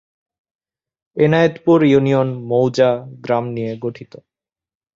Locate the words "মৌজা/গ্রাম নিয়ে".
2.47-3.71